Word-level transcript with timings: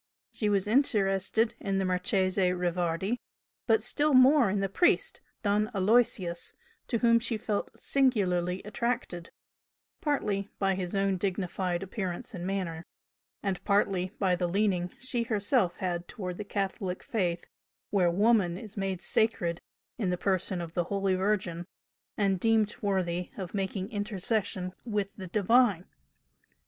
She 0.33 0.49
was 0.49 0.67
interested 0.67 1.53
in 1.59 1.77
the 1.77 1.85
Marchese 1.85 2.41
Rivardi, 2.53 3.19
but 3.67 3.83
still 3.83 4.15
more 4.15 4.45
so 4.47 4.55
in 4.55 4.59
the 4.59 4.67
priest, 4.67 5.21
Don 5.43 5.69
Aloysius, 5.75 6.53
to 6.87 6.97
whom 6.97 7.19
she 7.19 7.37
felt 7.37 7.69
singularly 7.79 8.63
attracted, 8.63 9.29
partly 10.01 10.49
by 10.57 10.73
his 10.73 10.95
own 10.95 11.17
dignified 11.17 11.83
appearance 11.83 12.33
and 12.33 12.47
manner, 12.47 12.83
and 13.43 13.63
partly 13.63 14.11
by 14.17 14.35
the 14.35 14.47
leaning 14.47 14.89
she 14.99 15.21
herself 15.21 15.75
had 15.77 16.07
towards 16.07 16.39
the 16.39 16.45
Catholic 16.45 17.03
Faith 17.03 17.45
where 17.91 18.09
"Woman" 18.09 18.57
is 18.57 18.75
made 18.75 19.03
sacred 19.03 19.61
in 19.99 20.09
the 20.09 20.17
person 20.17 20.61
of 20.61 20.73
the 20.73 20.85
Holy 20.85 21.13
Virgin, 21.13 21.67
and 22.17 22.39
deemed 22.39 22.75
worthy 22.81 23.29
of 23.37 23.53
making 23.53 23.91
intercession 23.91 24.73
with 24.83 25.15
the 25.15 25.27
Divine. 25.27 25.85